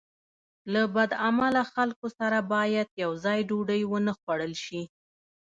[0.73, 4.81] له بد عمله خلکو سره باید یوځای ډوډۍ ونه خوړل شي.